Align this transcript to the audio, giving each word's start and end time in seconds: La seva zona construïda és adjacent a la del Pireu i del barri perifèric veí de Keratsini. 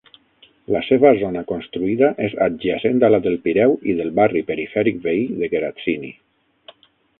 La 0.75 0.79
seva 0.85 1.09
zona 1.23 1.43
construïda 1.51 2.09
és 2.29 2.33
adjacent 2.45 3.05
a 3.09 3.13
la 3.17 3.21
del 3.27 3.37
Pireu 3.45 3.77
i 3.93 3.97
del 4.01 4.11
barri 4.23 4.43
perifèric 4.51 5.01
veí 5.07 5.23
de 5.45 5.53
Keratsini. 5.55 6.13